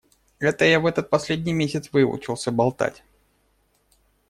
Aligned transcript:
Это 0.39 0.65
я 0.65 0.79
в 0.79 0.87
этот 0.87 1.11
последний 1.11 1.53
месяц 1.53 1.89
выучился 1.91 2.49
болтать. 2.51 3.03